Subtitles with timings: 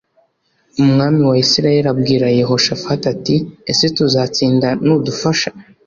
[0.83, 3.35] Umwami wa Isirayeli abwira Yehoshafati ati
[3.71, 5.49] ese tuzatsinda nudufasha